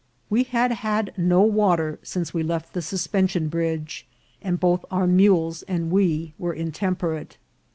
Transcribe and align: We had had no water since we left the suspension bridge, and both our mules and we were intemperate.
We 0.31 0.41
had 0.45 0.71
had 0.71 1.13
no 1.15 1.41
water 1.41 1.99
since 2.01 2.33
we 2.33 2.41
left 2.41 2.73
the 2.73 2.81
suspension 2.81 3.49
bridge, 3.49 4.07
and 4.41 4.59
both 4.59 4.83
our 4.89 5.05
mules 5.05 5.61
and 5.67 5.91
we 5.91 6.33
were 6.39 6.53
intemperate. 6.53 7.37